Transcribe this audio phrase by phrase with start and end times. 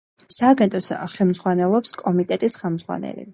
[0.35, 3.29] სააგენტოს ხელმძღვანელობს კომიტეტის ხელმძღვანელი.